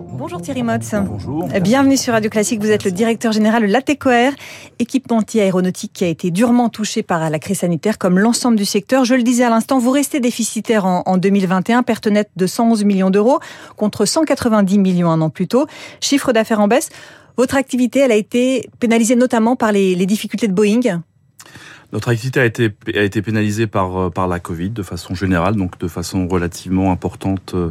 Bonjour 0.00 0.40
Thierry 0.40 0.62
Motz. 0.62 0.94
Bonjour. 1.04 1.48
Bienvenue 1.60 1.96
sur 1.96 2.12
Radio 2.12 2.30
Classique. 2.30 2.60
Vous 2.60 2.70
êtes 2.70 2.84
le 2.84 2.92
directeur 2.92 3.32
général 3.32 3.62
de 3.62 3.66
l'ATECOR, 3.66 4.30
équipementier 4.78 5.42
aéronautique 5.42 5.92
qui 5.92 6.04
a 6.04 6.06
été 6.06 6.30
durement 6.30 6.68
touché 6.68 7.02
par 7.02 7.28
la 7.28 7.38
crise 7.38 7.58
sanitaire 7.58 7.98
comme 7.98 8.18
l'ensemble 8.18 8.56
du 8.56 8.64
secteur. 8.64 9.04
Je 9.04 9.14
le 9.14 9.22
disais 9.22 9.44
à 9.44 9.50
l'instant, 9.50 9.78
vous 9.78 9.90
restez 9.90 10.20
déficitaire 10.20 10.84
en, 10.86 11.16
2021, 11.16 11.82
perte 11.82 12.06
nette 12.06 12.30
de 12.36 12.46
111 12.46 12.84
millions 12.84 13.10
d'euros 13.10 13.40
contre 13.76 14.04
190 14.04 14.78
millions 14.78 15.10
un 15.10 15.20
an 15.20 15.30
plus 15.30 15.48
tôt. 15.48 15.66
Chiffre 16.00 16.32
d'affaires 16.32 16.60
en 16.60 16.68
baisse. 16.68 16.90
Votre 17.36 17.56
activité, 17.56 18.00
elle 18.00 18.12
a 18.12 18.16
été 18.16 18.70
pénalisée 18.78 19.16
notamment 19.16 19.56
par 19.56 19.72
les, 19.72 19.94
les 19.94 20.06
difficultés 20.06 20.46
de 20.46 20.52
Boeing 20.52 21.00
notre 21.92 22.10
activité 22.10 22.40
a 22.40 22.44
été, 22.44 22.74
a 22.94 23.02
été 23.02 23.22
pénalisée 23.22 23.66
par, 23.66 23.96
euh, 23.96 24.10
par 24.10 24.28
la 24.28 24.40
Covid 24.40 24.70
de 24.70 24.82
façon 24.82 25.14
générale, 25.14 25.56
donc 25.56 25.78
de 25.78 25.88
façon 25.88 26.28
relativement 26.28 26.92
importante 26.92 27.52
euh, 27.54 27.70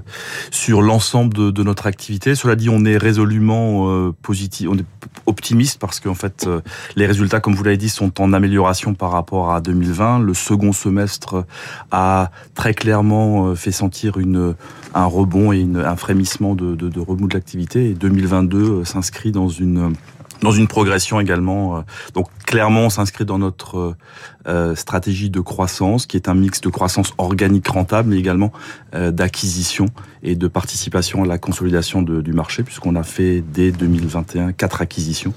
sur 0.49 0.81
l'ensemble 0.81 1.33
de, 1.35 1.51
de, 1.51 1.63
notre 1.63 1.85
activité. 1.85 2.33
Cela 2.33 2.55
dit, 2.55 2.69
on 2.69 2.83
est 2.83 2.97
résolument 2.97 3.91
euh, 3.91 4.11
positif, 4.23 4.69
on 4.71 4.77
est 4.77 4.85
optimiste 5.27 5.79
parce 5.79 5.99
qu'en 5.99 6.15
fait, 6.15 6.49
les 6.95 7.05
résultats, 7.05 7.39
comme 7.39 7.53
vous 7.53 7.63
l'avez 7.63 7.77
dit, 7.77 7.89
sont 7.89 8.21
en 8.21 8.33
amélioration 8.33 8.93
par 8.93 9.11
rapport 9.11 9.51
à 9.51 9.61
2020. 9.61 10.19
Le 10.19 10.33
second 10.33 10.71
semestre 10.71 11.45
a 11.91 12.31
très 12.55 12.73
clairement 12.73 13.53
fait 13.55 13.71
sentir 13.71 14.17
une, 14.17 14.55
un 14.93 15.05
rebond 15.05 15.51
et 15.51 15.67
un 15.75 15.95
frémissement 15.95 16.55
de, 16.55 16.75
de, 16.75 16.87
de 16.87 16.99
remous 16.99 17.27
de 17.27 17.33
l'activité. 17.33 17.89
Et 17.89 17.93
2022 17.93 18.85
s'inscrit 18.85 19.31
dans 19.31 19.49
une 19.49 19.93
dans 20.41 20.51
une 20.51 20.67
progression 20.67 21.19
également. 21.19 21.77
Euh, 21.77 21.81
donc 22.13 22.27
clairement, 22.45 22.81
on 22.81 22.89
s'inscrit 22.89 23.25
dans 23.25 23.39
notre 23.39 23.77
euh, 23.77 23.95
euh, 24.47 24.75
stratégie 24.75 25.29
de 25.29 25.39
croissance, 25.39 26.05
qui 26.05 26.17
est 26.17 26.29
un 26.29 26.33
mix 26.33 26.61
de 26.61 26.69
croissance 26.69 27.13
organique 27.17 27.67
rentable, 27.67 28.09
mais 28.09 28.17
également 28.17 28.51
d'acquisition 28.93 29.85
et 30.23 30.35
de 30.35 30.47
participation 30.47 31.23
à 31.23 31.27
la 31.27 31.37
consolidation 31.37 32.01
de, 32.01 32.21
du 32.21 32.33
marché, 32.33 32.63
puisqu'on 32.63 32.95
a 32.95 33.03
fait 33.03 33.43
dès 33.53 33.71
2021 33.71 34.53
quatre 34.53 34.81
acquisitions, 34.81 35.33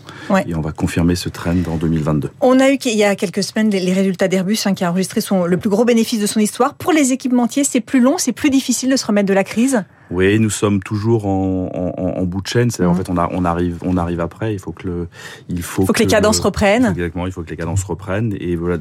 et 0.46 0.54
on 0.54 0.60
va 0.60 0.72
confirmer 0.72 1.16
ce 1.16 1.28
trend 1.28 1.56
en 1.68 1.76
2022. 1.76 2.30
On 2.40 2.60
a 2.60 2.70
eu 2.70 2.78
il 2.84 2.96
y 2.96 3.04
a 3.04 3.16
quelques 3.16 3.42
semaines 3.42 3.70
les 3.70 3.92
résultats 3.92 4.28
d'Airbus, 4.28 4.58
hein, 4.64 4.74
qui 4.74 4.84
a 4.84 4.90
enregistré 4.90 5.20
son, 5.20 5.44
le 5.44 5.56
plus 5.56 5.68
gros 5.68 5.84
bénéfice 5.84 6.20
de 6.20 6.26
son 6.26 6.40
histoire. 6.40 6.74
Pour 6.74 6.92
les 6.92 7.12
équipementiers, 7.12 7.64
c'est 7.64 7.80
plus 7.80 8.00
long, 8.00 8.16
c'est 8.18 8.32
plus 8.32 8.50
difficile 8.50 8.90
de 8.90 8.96
se 8.96 9.06
remettre 9.06 9.28
de 9.28 9.34
la 9.34 9.44
crise? 9.44 9.84
Oui, 10.10 10.38
nous 10.40 10.50
sommes 10.50 10.82
toujours 10.82 11.26
en, 11.26 11.70
en, 11.72 12.20
en 12.20 12.24
bout 12.24 12.42
de 12.42 12.46
chaîne. 12.46 12.70
C'est 12.70 12.84
en 12.84 12.92
mmh. 12.92 12.96
fait 12.96 13.10
on, 13.10 13.16
a, 13.16 13.28
on 13.32 13.44
arrive 13.44 13.78
on 13.84 13.96
arrive 13.96 14.20
après. 14.20 14.52
Il 14.52 14.58
faut 14.58 14.72
que 14.72 14.86
le 14.86 15.08
il 15.48 15.62
faut, 15.62 15.86
faut 15.86 15.92
que, 15.92 16.00
les 16.00 16.06
cadences 16.06 16.40
reprennent. 16.40 16.86
Exactement, 16.86 17.26
il 17.26 17.32
faut 17.32 17.42
que 17.42 17.50
les 17.50 17.56
cadences 17.56 17.84
reprennent. 17.84 18.34
Et 18.40 18.56
voilà, 18.56 18.76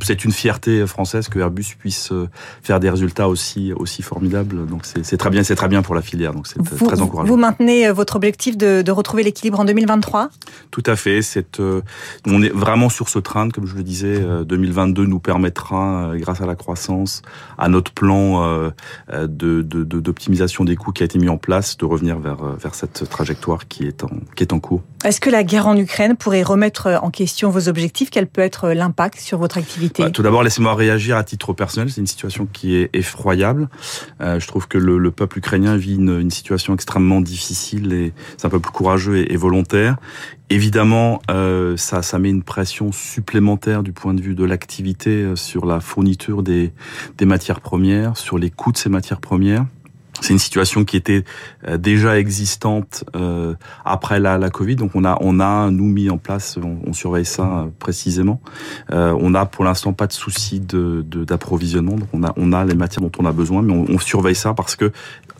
c'est 0.00 0.24
une 0.24 0.32
fierté 0.32 0.86
française 0.86 1.28
que 1.28 1.38
Airbus 1.38 1.76
puisse 1.78 2.12
euh, 2.12 2.28
faire 2.62 2.80
des 2.80 2.88
résultats 2.88 3.28
aussi 3.28 3.72
aussi 3.74 4.02
formidables. 4.02 4.66
Donc 4.66 4.82
c'est 4.84 5.16
très 5.16 5.30
bien, 5.30 5.42
c'est 5.42 5.54
très 5.54 5.68
bien 5.68 5.82
pour 5.82 5.94
la 5.94 6.02
filière. 6.02 6.32
Donc 6.32 6.46
c'est 6.46 6.62
très 6.62 7.00
encourageant. 7.00 7.28
Vous 7.28 7.36
maintenez 7.36 7.88
euh, 7.88 7.92
votre 7.92 8.16
objectif 8.16 8.56
de, 8.56 8.82
de 8.82 8.92
retrouver 8.92 9.22
l'équilibre 9.22 9.60
en 9.60 9.64
2023 9.64 10.30
Tout 10.70 10.82
à 10.86 10.96
fait. 10.96 11.22
C'est 11.22 11.60
euh, 11.60 11.82
on 12.26 12.42
est 12.42 12.54
vraiment 12.54 12.88
sur 12.88 13.08
ce 13.08 13.18
train, 13.18 13.50
comme 13.50 13.66
je 13.66 13.76
le 13.76 13.82
disais. 13.82 14.24
2022 14.44 15.04
nous 15.06 15.18
permettra, 15.18 16.12
grâce 16.14 16.40
à 16.40 16.46
la 16.46 16.54
croissance, 16.54 17.22
à 17.58 17.68
notre 17.68 17.92
plan 17.92 18.72
de 19.12 20.10
des 20.62 20.76
coûts 20.76 20.92
qui 20.92 21.02
a 21.02 21.06
été 21.06 21.18
mis 21.18 21.28
en 21.28 21.38
place 21.38 21.76
de 21.76 21.84
revenir 21.84 22.20
vers, 22.20 22.44
euh, 22.44 22.56
vers 22.56 22.76
cette 22.76 23.08
trajectoire 23.10 23.66
qui 23.66 23.88
est 23.88 24.04
en, 24.04 24.10
qui 24.36 24.44
est 24.44 24.52
en 24.52 24.60
cours. 24.60 24.82
Est-ce 25.04 25.20
que 25.20 25.30
la 25.30 25.42
guerre 25.42 25.66
en 25.66 25.76
Ukraine 25.76 26.16
pourrait 26.16 26.44
remettre 26.44 27.00
en 27.02 27.10
question 27.10 27.50
vos 27.50 27.68
objectifs? 27.68 28.10
Quel 28.10 28.28
peut 28.28 28.40
être 28.40 28.70
l'impact 28.70 29.18
sur 29.18 29.38
votre 29.38 29.58
activité? 29.58 30.04
Bah, 30.04 30.10
Tout 30.10 30.22
d'abord, 30.22 30.42
laissez-moi 30.42 30.74
réagir 30.74 31.16
à 31.16 31.24
titre 31.24 31.52
personnel. 31.52 31.90
C'est 31.90 32.00
une 32.00 32.06
situation 32.06 32.46
qui 32.50 32.76
est 32.76 32.90
effroyable. 32.92 33.68
Euh, 34.20 34.38
je 34.38 34.46
trouve 34.46 34.68
que 34.68 34.78
le, 34.78 34.98
le 34.98 35.10
peuple 35.10 35.38
ukrainien 35.38 35.76
vit 35.76 35.96
une, 35.96 36.20
une, 36.20 36.30
situation 36.30 36.74
extrêmement 36.74 37.20
difficile 37.20 37.92
et 37.92 38.12
c'est 38.36 38.46
un 38.46 38.50
peuple 38.50 38.70
courageux 38.70 39.18
et, 39.18 39.32
et 39.32 39.36
volontaire. 39.36 39.96
Évidemment, 40.50 41.22
euh, 41.30 41.76
ça, 41.76 42.02
ça 42.02 42.18
met 42.18 42.28
une 42.28 42.42
pression 42.42 42.92
supplémentaire 42.92 43.82
du 43.82 43.92
point 43.92 44.12
de 44.14 44.20
vue 44.20 44.34
de 44.34 44.44
l'activité 44.44 45.22
euh, 45.22 45.36
sur 45.36 45.64
la 45.64 45.80
fourniture 45.80 46.42
des, 46.42 46.72
des 47.16 47.24
matières 47.24 47.60
premières, 47.60 48.16
sur 48.16 48.38
les 48.38 48.50
coûts 48.50 48.72
de 48.72 48.76
ces 48.76 48.90
matières 48.90 49.20
premières. 49.20 49.64
C'est 50.20 50.32
une 50.32 50.38
situation 50.38 50.84
qui 50.84 50.96
était 50.96 51.24
euh, 51.66 51.76
déjà 51.76 52.18
existante 52.18 53.04
euh, 53.16 53.54
après 53.84 54.20
la, 54.20 54.38
la 54.38 54.50
Covid, 54.50 54.76
donc 54.76 54.92
on 54.94 55.04
a 55.04 55.18
on 55.20 55.40
a 55.40 55.70
nous 55.70 55.84
mis 55.84 56.08
en 56.08 56.18
place, 56.18 56.58
on, 56.62 56.92
surveille 56.92 57.24
ça 57.24 57.42
euh, 57.42 57.66
précisément. 57.78 58.40
on 58.90 59.34
a 59.34 59.46
pour 59.46 59.64
l'instant 59.64 59.92
pas 59.92 60.06
de 60.06 60.12
souci 60.12 60.60
de 60.60 61.02
d'approvisionnement, 61.02 61.96
donc 61.96 62.08
on 62.12 62.22
a 62.22 62.32
on 62.36 62.52
a 62.52 62.64
les 62.64 62.74
matières 62.74 63.02
dont 63.02 63.12
on 63.18 63.26
a 63.26 63.32
besoin, 63.32 63.62
mais 63.62 63.72
on 63.72 63.98
surveille 63.98 64.34
ça 64.34 64.54
parce 64.54 64.76
que 64.76 64.92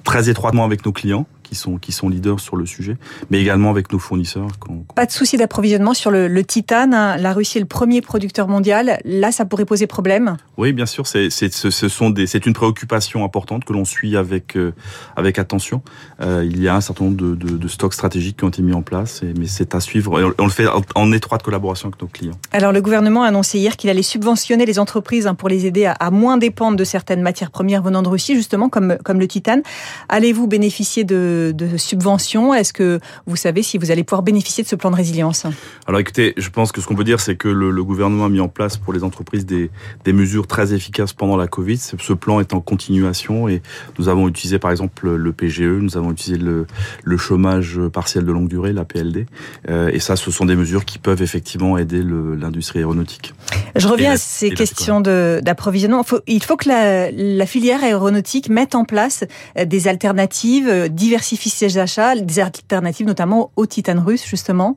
très 0.03 0.29
étroitement 0.29 0.65
avec 0.65 0.85
nos 0.85 0.93
clients 0.93 1.27
qui 1.45 1.55
sont, 1.55 1.77
qui 1.77 1.93
sont 1.93 2.09
leaders 2.09 2.41
sur 2.41 2.57
le 2.57 2.67
sujet, 2.67 2.97
mais 3.31 3.41
également 3.41 3.71
avec 3.71 3.93
nos 3.93 4.01
fournisseurs. 4.01 4.49
Pas 4.97 5.07
de 5.07 5.13
souci 5.13 5.37
d'approvisionnement 5.37 5.95
sur 5.95 6.11
le, 6.11 6.27
le, 6.27 6.43
titane. 6.43 6.95
Hein. 6.95 7.17
La 7.17 7.33
Russie 7.33 7.59
est 7.59 7.61
le 7.61 7.67
premier 7.67 8.01
producteur 8.01 8.49
mondial. 8.49 8.99
Là, 9.05 9.31
ça 9.31 9.45
pourrait 9.45 9.65
poser 9.65 9.87
problème 9.87 10.37
Oui, 10.57 10.73
bien 10.73 10.87
sûr. 10.87 11.07
C'est, 11.07 11.31
ce 11.31 11.89
sont 11.89 12.11
des, 12.11 12.27
c'est 12.27 12.47
une 12.47 12.55
préoccupation 12.55 13.25
importante 13.25 13.65
que 13.65 13.73
l'on 13.73 13.85
suit 13.85 14.17
avec, 14.17 14.57
euh, 14.57 14.73
avec 15.17 15.39
attention. 15.39 15.83
Euh, 16.21 16.45
il 16.45 16.61
y 16.61 16.69
a 16.69 16.75
un 16.75 16.81
certain 16.81 17.05
nombre 17.05 17.17
de, 17.17 17.35
de, 17.35 17.57
de, 17.57 17.69
stocks 17.69 17.95
stratégiques 17.95 18.39
qui 18.39 18.45
ont 18.45 18.49
été 18.49 18.63
mis 18.63 18.73
en 18.73 18.83
place, 18.83 19.23
et, 19.23 19.33
mais 19.39 19.47
c'est 19.47 19.75
à 19.75 19.81
suivre. 19.81 20.19
Et 20.21 20.25
on, 20.39 20.45
le 20.45 20.51
fait 20.51 20.67
en, 20.95 21.13
étroite 21.13 21.43
collaboration 21.43 21.89
avec 21.89 22.01
nos 22.01 22.09
clients. 22.09 22.39
Alors, 22.53 22.73
le 22.73 22.81
gouvernement 22.81 23.23
a 23.23 23.29
annoncé 23.29 23.59
hier 23.59 23.77
qu'il 23.77 23.91
allait 23.91 24.03
subventionner 24.03 24.67
les 24.67 24.79
entreprises 24.79 25.27
hein, 25.27 25.35
pour 25.35 25.49
les 25.49 25.67
aider 25.67 25.85
à, 25.85 25.93
à, 25.93 26.11
moins 26.11 26.39
dépendre 26.39 26.77
de 26.77 26.85
certaines 26.85 27.23
matières 27.23 27.51
premières 27.51 27.83
venant 27.83 28.03
de 28.03 28.09
Russie, 28.09 28.35
justement, 28.35 28.69
comme, 28.69 28.97
comme 29.05 29.21
le 29.21 29.29
titane. 29.29 29.63
Allez-vous 30.09 30.47
bénéficier 30.47 31.05
de 31.05 31.34
de, 31.53 31.77
subventions. 31.77 32.55
Est-ce 32.55 32.73
que 32.73 33.01
vous 33.27 33.37
savez 33.37 33.63
si 33.63 33.79
vous 33.79 33.91
allez 33.91 34.05
pouvoir 34.05 34.23
bénéficier 34.23 34.63
de 34.63 34.69
ce 34.69 34.77
plan 34.77 34.91
de 34.91 34.97
résilience 34.97 35.47
Alors 35.87 36.01
écoutez, 36.01 36.35
je 36.37 36.49
pense 36.51 36.73
que 36.73 36.81
ce 36.81 36.87
qu'on 36.87 36.95
peut 36.95 37.05
dire, 37.05 37.21
c'est 37.21 37.37
que 37.37 37.49
le, 37.49 37.85
gouvernement 37.85 38.25
a 38.25 38.29
mis 38.29 38.41
en 38.41 38.49
place 38.49 38.77
pour 38.77 38.93
les 38.93 39.05
entreprises 39.05 39.45
des, 39.47 39.71
mesures 40.07 40.47
très 40.47 40.73
efficaces 40.73 41.13
pendant 41.13 41.37
la 41.37 41.49
Covid. 41.49 41.77
Ce 41.77 42.13
plan 42.13 42.41
est 42.41 42.55
en 42.55 42.61
continuation 42.61 43.49
et 43.49 43.63
nous 43.99 44.09
avons 44.09 44.29
utilisé 44.29 44.59
par 44.59 44.71
exemple 44.71 45.11
le 45.11 45.33
PGE, 45.33 45.63
nous 45.63 45.97
avons 45.97 46.13
utilisé 46.13 46.43
le, 46.43 46.67
le 47.03 47.17
chômage 47.17 47.81
partiel 47.93 48.25
de 48.25 48.33
longue 48.33 48.49
durée, 48.49 48.73
la 48.73 48.85
PLD. 48.85 49.27
Euh, 49.69 49.89
et 49.93 50.01
ça, 50.01 50.17
ce 50.17 50.31
sont 50.31 50.45
des 50.45 50.57
mesures 50.57 50.85
qui 50.85 50.99
peuvent 50.99 51.23
effectivement 51.23 51.79
aider 51.79 52.03
l'industrie 52.03 52.81
aéronautique. 52.81 53.35
Je 53.77 53.89
reviens 53.89 54.13
à 54.13 54.17
ces 54.17 54.51
questions 54.51 55.01
d'approvisionnement. 55.01 56.05
Il 56.27 56.43
faut 56.43 56.57
que 56.57 56.69
la, 56.69 57.11
la 57.11 57.47
filière 57.47 57.83
aéronautique 57.83 58.49
mette 58.49 58.75
en 58.75 58.85
place 58.85 59.25
des 59.63 59.89
alternatives, 59.89 60.89
diversifie 60.91 61.51
ses 61.51 61.79
achats, 61.79 62.15
des 62.17 62.41
alternatives 62.41 63.07
notamment 63.07 63.51
au 63.57 63.67
titane 63.67 63.99
russe 63.99 64.25
justement 64.27 64.77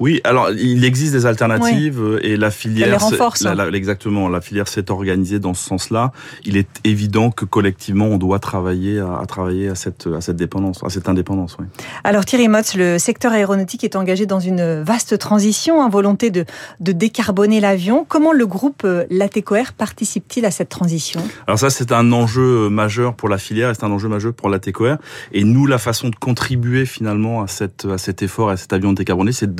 Oui, 0.00 0.20
alors 0.24 0.50
il 0.50 0.84
existe 0.84 1.12
des 1.12 1.26
alternatives 1.26 2.00
euh, 2.00 2.20
et 2.22 2.36
la 2.36 2.50
filière... 2.50 2.88
les 2.88 2.96
renforce. 2.96 3.44
exactement, 3.74 4.28
la 4.28 4.40
filière 4.40 4.68
s'est 4.68 4.90
organisée 4.90 5.38
dans 5.38 5.54
ce 5.54 5.64
sens-là. 5.64 6.12
Il 6.44 6.56
est 6.56 6.68
évident 6.84 7.30
que 7.30 7.44
collectivement 7.44 8.06
on 8.06 8.18
doit 8.18 8.38
travailler 8.38 9.00
à, 9.00 9.24
travailler 9.26 9.68
à 9.68 9.74
cette, 9.74 10.06
à 10.06 10.20
cette 10.20 10.36
dépendance, 10.36 10.82
à 10.84 10.90
cette 10.90 11.08
indépendance. 11.08 11.56
Oui. 11.58 11.66
Alors 12.04 12.24
Thierry 12.24 12.48
Motz, 12.48 12.74
le 12.74 12.98
secteur 12.98 13.32
aéronautique 13.32 13.84
est 13.84 13.96
engagé 13.96 14.26
dans 14.26 14.40
une 14.40 14.82
vaste 14.82 15.18
transition, 15.18 15.80
en 15.80 15.88
volonté 15.88 16.30
de, 16.30 16.44
de 16.80 16.92
décarboner 16.92 17.60
l'avion. 17.60 18.04
Comment 18.08 18.21
le 18.30 18.46
groupe 18.46 18.82
euh, 18.84 19.04
Latécoère 19.10 19.72
participe-t-il 19.72 20.44
à 20.44 20.52
cette 20.52 20.68
transition? 20.68 21.20
Alors 21.48 21.58
ça 21.58 21.70
c'est 21.70 21.90
un 21.90 22.12
enjeu 22.12 22.68
majeur 22.68 23.16
pour 23.16 23.28
la 23.28 23.38
filière 23.38 23.74
c'est 23.74 23.84
un 23.84 23.90
enjeu 23.90 24.08
majeur 24.08 24.32
pour 24.32 24.48
Latécoère. 24.48 24.98
Et 25.32 25.42
nous, 25.42 25.66
la 25.66 25.78
façon 25.78 26.08
de 26.08 26.14
contribuer 26.14 26.86
finalement 26.86 27.42
à, 27.42 27.48
cette, 27.48 27.84
à 27.86 27.98
cet 27.98 28.22
effort, 28.22 28.50
à 28.50 28.56
cet 28.56 28.72
avion 28.72 28.92
décarboné, 28.92 29.32
c'est 29.32 29.52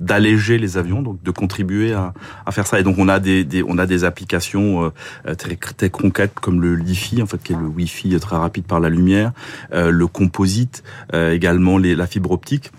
d'alléger 0.00 0.58
les 0.58 0.78
avions, 0.78 1.02
donc 1.02 1.22
de 1.22 1.30
contribuer 1.30 1.92
à, 1.92 2.14
à, 2.46 2.52
faire 2.52 2.66
ça. 2.66 2.80
Et 2.80 2.82
donc 2.82 2.96
on 2.98 3.08
a 3.08 3.20
des, 3.20 3.44
des 3.44 3.62
on 3.62 3.76
a 3.78 3.86
des 3.86 4.04
applications 4.04 4.92
euh, 5.26 5.34
très, 5.34 5.56
très 5.56 5.90
concrètes 5.90 6.32
comme 6.40 6.60
le 6.60 6.74
Li-Fi, 6.74 7.22
en 7.22 7.26
fait, 7.26 7.42
qui 7.42 7.52
est 7.52 7.56
le 7.56 7.66
Wi-Fi 7.66 8.18
très 8.20 8.36
rapide 8.36 8.64
par 8.64 8.80
la 8.80 8.88
lumière, 8.88 9.32
euh, 9.72 9.90
le 9.90 10.06
composite, 10.06 10.82
euh, 11.14 11.32
également 11.32 11.78
les, 11.78 11.94
la 11.94 12.06
fibre 12.06 12.30
optique 12.30 12.70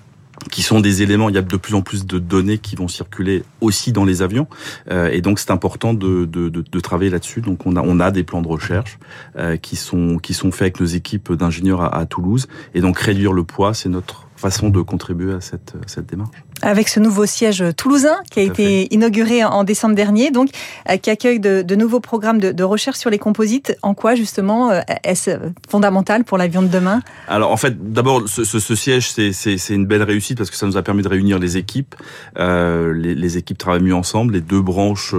qui 0.51 0.61
sont 0.61 0.79
des 0.81 1.01
éléments, 1.01 1.29
il 1.29 1.35
y 1.35 1.37
a 1.37 1.41
de 1.41 1.57
plus 1.57 1.73
en 1.73 1.81
plus 1.81 2.05
de 2.05 2.19
données 2.19 2.57
qui 2.59 2.75
vont 2.75 2.87
circuler 2.87 3.43
aussi 3.59 3.91
dans 3.91 4.05
les 4.05 4.21
avions, 4.21 4.47
euh, 4.91 5.09
et 5.11 5.21
donc 5.21 5.39
c'est 5.39 5.51
important 5.51 5.93
de, 5.93 6.25
de, 6.25 6.49
de, 6.49 6.61
de 6.61 6.79
travailler 6.79 7.09
là-dessus. 7.09 7.41
Donc 7.41 7.65
on 7.65 7.75
a, 7.75 7.81
on 7.81 7.99
a 7.99 8.11
des 8.11 8.23
plans 8.23 8.41
de 8.41 8.47
recherche 8.47 8.99
euh, 9.37 9.57
qui, 9.57 9.75
sont, 9.75 10.17
qui 10.17 10.33
sont 10.33 10.51
faits 10.51 10.61
avec 10.61 10.79
nos 10.79 10.85
équipes 10.85 11.33
d'ingénieurs 11.33 11.81
à, 11.81 11.97
à 11.97 12.05
Toulouse, 12.05 12.47
et 12.73 12.81
donc 12.81 12.99
réduire 12.99 13.33
le 13.33 13.43
poids, 13.43 13.73
c'est 13.73 13.89
notre 13.89 14.26
façon 14.37 14.69
de 14.69 14.81
contribuer 14.81 15.33
à 15.33 15.41
cette, 15.41 15.73
cette 15.87 16.05
démarche. 16.05 16.37
Avec 16.61 16.87
ce 16.87 16.99
nouveau 16.99 17.25
siège 17.25 17.63
toulousain 17.75 18.15
qui 18.31 18.39
a 18.39 18.43
été 18.43 18.93
inauguré 18.93 19.43
en 19.43 19.63
décembre 19.63 19.95
dernier, 19.95 20.31
donc 20.31 20.49
euh, 20.89 20.97
qui 20.97 21.09
accueille 21.09 21.39
de, 21.39 21.61
de 21.61 21.75
nouveaux 21.75 21.99
programmes 21.99 22.39
de, 22.39 22.51
de, 22.51 22.63
recherche 22.63 22.97
sur 22.97 23.09
les 23.09 23.19
composites, 23.19 23.77
en 23.81 23.93
quoi 23.93 24.15
justement 24.15 24.71
euh, 24.71 24.81
est-ce 25.03 25.31
fondamental 25.69 26.23
pour 26.23 26.37
l'avion 26.37 26.61
de 26.61 26.67
demain? 26.67 27.01
Alors 27.27 27.51
en 27.51 27.57
fait, 27.57 27.91
d'abord, 27.91 28.27
ce, 28.27 28.43
ce, 28.43 28.59
ce, 28.59 28.75
siège, 28.75 29.09
c'est 29.11 29.69
une 29.69 29.85
belle 29.85 30.03
réussite 30.03 30.37
parce 30.37 30.49
que 30.49 30.55
ça 30.55 30.65
nous 30.65 30.77
a 30.77 30.83
permis 30.83 31.03
de 31.03 31.09
réunir 31.09 31.39
les 31.39 31.57
équipes. 31.57 31.95
Euh, 32.37 32.93
les, 32.93 33.15
les, 33.15 33.37
équipes 33.37 33.57
travaillent 33.57 33.83
mieux 33.83 33.95
ensemble, 33.95 34.33
les 34.33 34.41
deux 34.41 34.61
branches. 34.61 35.13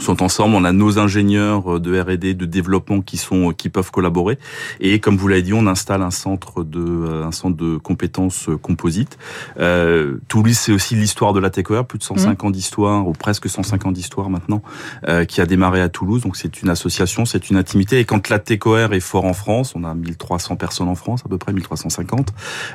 Euh, 0.00 0.04
sont 0.08 0.22
ensemble. 0.22 0.54
On 0.54 0.64
a 0.64 0.72
nos 0.72 0.98
ingénieurs 0.98 1.80
de 1.80 2.00
R&D, 2.00 2.34
de 2.34 2.46
développement 2.46 3.00
qui 3.00 3.16
sont 3.16 3.52
qui 3.52 3.68
peuvent 3.68 3.90
collaborer. 3.90 4.38
Et 4.80 5.00
comme 5.00 5.16
vous 5.16 5.28
l'avez 5.28 5.42
dit, 5.42 5.52
on 5.52 5.66
installe 5.66 6.02
un 6.02 6.10
centre 6.10 6.62
de 6.62 7.24
un 7.24 7.32
centre 7.32 7.56
de 7.56 7.76
compétences 7.76 8.48
composites. 8.62 9.18
Euh, 9.58 10.18
Toulouse, 10.28 10.56
c'est 10.56 10.72
aussi 10.72 10.94
l'histoire 10.94 11.32
de 11.32 11.40
la 11.40 11.50
TECOR, 11.50 11.84
plus 11.84 11.98
de 11.98 12.04
150 12.04 12.44
ans 12.44 12.50
d'histoire 12.50 13.06
ou 13.06 13.12
presque 13.12 13.48
150 13.48 13.86
ans 13.86 13.92
d'histoire 13.92 14.30
maintenant, 14.30 14.62
euh, 15.08 15.24
qui 15.24 15.40
a 15.40 15.46
démarré 15.46 15.80
à 15.80 15.88
Toulouse. 15.88 16.22
Donc 16.22 16.36
c'est 16.36 16.62
une 16.62 16.70
association, 16.70 17.24
c'est 17.24 17.50
une 17.50 17.56
intimité. 17.56 17.98
Et 17.98 18.04
quand 18.04 18.28
la 18.28 18.38
TECOR 18.38 18.94
est 18.94 19.00
fort 19.00 19.24
en 19.24 19.34
France, 19.34 19.74
on 19.74 19.84
a 19.84 19.94
1300 19.94 20.56
personnes 20.56 20.88
en 20.88 20.94
France, 20.94 21.22
à 21.24 21.28
peu 21.28 21.38
près 21.38 21.52
1350, 21.52 22.32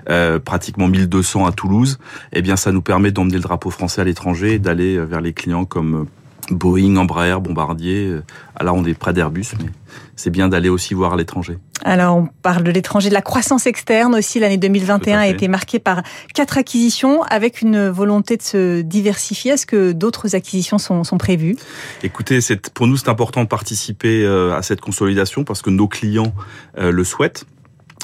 euh, 0.10 0.40
pratiquement 0.40 0.88
1200 0.88 1.46
à 1.46 1.52
Toulouse. 1.52 2.00
Eh 2.32 2.42
bien, 2.42 2.56
ça 2.56 2.72
nous 2.72 2.82
permet 2.82 3.12
d'emmener 3.12 3.36
le 3.36 3.42
drapeau 3.42 3.70
français 3.70 4.02
à 4.02 4.04
l'étranger, 4.04 4.60
d'aller 4.60 5.00
vers 5.00 5.22
les 5.22 5.34
clients 5.34 5.66
comme 5.66 6.08
Boeing, 6.50 6.96
Embraer, 6.96 7.40
Bombardier. 7.40 8.08
Euh, 8.08 8.24
là, 8.62 8.74
on 8.74 8.84
est 8.86 8.94
près 8.94 9.14
d'Airbus, 9.14 9.46
mais 9.60 9.70
c'est 10.16 10.30
bien 10.30 10.48
d'aller 10.48 10.70
aussi 10.70 10.94
voir 10.94 11.16
l'étranger. 11.16 11.58
Alors, 11.84 12.16
on 12.16 12.28
parle 12.42 12.64
de 12.64 12.72
l'étranger, 12.72 13.10
de 13.10 13.14
la 13.14 13.22
croissance 13.22 13.68
externe 13.68 14.16
aussi. 14.16 14.40
L'année 14.40 14.58
2021 14.58 15.20
a 15.20 15.28
été 15.28 15.48
marquée 15.48 15.80
par 15.80 16.04
quatre 16.34 16.58
acquisitions 16.58 17.24
avec 17.24 17.62
une 17.62 17.90
volonté 17.90 18.38
de 18.38 18.42
se 18.42 18.82
diversifier. 18.82 19.54
Est-ce 19.54 19.66
que 19.66 19.92
d'autres 19.92 20.36
acquisitions 20.36 20.78
sont, 20.78 21.04
sont 21.04 21.18
prévues? 21.18 21.56
Écoutez, 22.04 22.40
pour 22.74 22.88
nous, 22.88 22.98
c'est 22.98 23.10
important 23.10 23.44
de 23.44 23.50
participer 23.50 24.24
euh, 24.24 24.56
à 24.56 24.62
cette 24.62 24.82
consolidation 24.82 25.44
parce 25.44 25.62
que 25.62 25.70
nos 25.70 25.88
clients 25.88 26.34
euh, 26.78 26.92
le 26.92 27.04
souhaitent. 27.04 27.46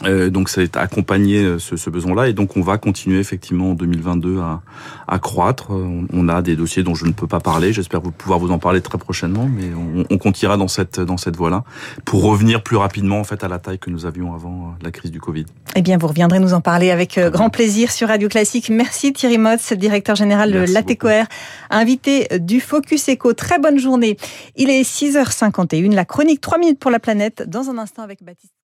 Euh, 0.05 0.29
donc 0.29 0.49
c'est 0.49 0.77
accompagner 0.77 1.43
euh, 1.43 1.59
ce, 1.59 1.75
ce 1.75 1.89
besoin-là 1.89 2.29
et 2.29 2.33
donc 2.33 2.55
on 2.55 2.61
va 2.61 2.77
continuer 2.77 3.19
effectivement 3.19 3.71
en 3.71 3.73
2022 3.73 4.39
à, 4.39 4.61
à 5.07 5.19
croître. 5.19 5.71
On, 5.71 6.05
on, 6.13 6.29
a 6.29 6.41
des 6.41 6.55
dossiers 6.55 6.83
dont 6.83 6.95
je 6.95 7.05
ne 7.05 7.11
peux 7.11 7.27
pas 7.27 7.39
parler. 7.39 7.73
J'espère 7.73 8.01
pouvoir 8.01 8.39
vous 8.39 8.51
en 8.51 8.59
parler 8.59 8.81
très 8.81 8.97
prochainement, 8.97 9.49
mais 9.53 9.65
on, 9.75 10.05
on 10.09 10.17
continuera 10.17 10.57
dans 10.57 10.67
cette 10.67 10.99
dans 10.99 11.17
cette 11.17 11.35
voie-là 11.35 11.63
pour 12.05 12.23
revenir 12.23 12.63
plus 12.63 12.77
rapidement 12.77 13.19
en 13.19 13.23
fait 13.23 13.43
à 13.43 13.47
la 13.47 13.59
taille 13.59 13.79
que 13.79 13.89
nous 13.89 14.05
avions 14.05 14.33
avant 14.33 14.75
euh, 14.79 14.83
la 14.83 14.91
crise 14.91 15.11
du 15.11 15.19
Covid. 15.19 15.45
Eh 15.75 15.81
bien, 15.81 15.97
vous 15.97 16.07
reviendrez 16.07 16.39
nous 16.39 16.53
en 16.53 16.61
parler 16.61 16.91
avec 16.91 17.19
grand 17.19 17.49
plaisir 17.49 17.91
sur 17.91 18.07
Radio 18.07 18.29
Classique. 18.29 18.69
Merci 18.69 19.13
Thierry 19.13 19.37
Motz, 19.37 19.73
directeur 19.73 20.15
général 20.15 20.51
de 20.51 20.59
l'ATCOR, 20.73 21.25
invité 21.69 22.27
du 22.39 22.59
Focus 22.59 23.09
Eco. 23.09 23.33
Très 23.33 23.59
bonne 23.59 23.77
journée. 23.77 24.17
Il 24.55 24.69
est 24.69 24.81
6h51. 24.81 25.93
La 25.93 26.05
chronique 26.05 26.41
3 26.41 26.57
minutes 26.57 26.79
pour 26.79 26.91
la 26.91 26.99
planète. 26.99 27.43
Dans 27.47 27.69
un 27.69 27.77
instant 27.77 28.03
avec 28.03 28.23
Baptiste. 28.23 28.58